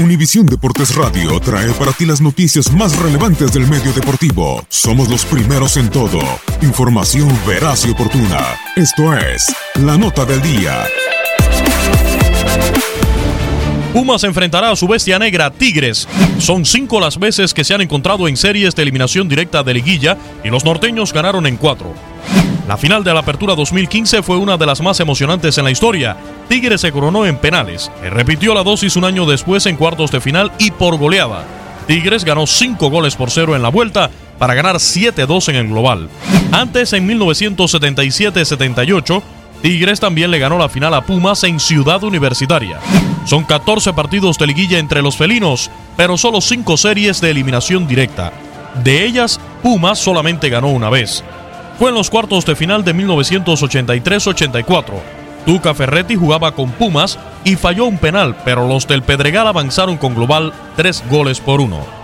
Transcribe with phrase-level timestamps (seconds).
[0.00, 4.64] Univisión Deportes Radio trae para ti las noticias más relevantes del medio deportivo.
[4.68, 6.20] Somos los primeros en todo.
[6.62, 8.38] Información veraz y oportuna.
[8.76, 10.84] Esto es La Nota del Día.
[13.92, 16.06] Pumas enfrentará a su bestia negra Tigres.
[16.38, 20.16] Son cinco las veces que se han encontrado en series de eliminación directa de liguilla
[20.44, 21.92] y los norteños ganaron en cuatro.
[22.68, 26.18] La final de la Apertura 2015 fue una de las más emocionantes en la historia.
[26.50, 27.90] Tigres se coronó en penales.
[28.02, 31.46] Repitió la dosis un año después en cuartos de final y por goleada.
[31.86, 36.10] Tigres ganó 5 goles por cero en la vuelta para ganar 7-2 en el global.
[36.52, 39.22] Antes, en 1977-78,
[39.62, 42.80] Tigres también le ganó la final a Pumas en Ciudad Universitaria.
[43.24, 48.30] Son 14 partidos de liguilla entre los felinos, pero solo 5 series de eliminación directa.
[48.84, 51.24] De ellas, Pumas solamente ganó una vez.
[51.78, 54.84] Fue en los cuartos de final de 1983-84.
[55.46, 60.14] Tuca Ferretti jugaba con Pumas y falló un penal, pero los del Pedregal avanzaron con
[60.14, 61.98] global 3 goles por 1.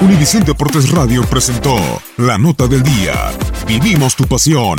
[0.00, 1.76] Univisión Deportes Radio presentó
[2.16, 3.12] La Nota del Día.
[3.66, 4.78] Vivimos tu pasión.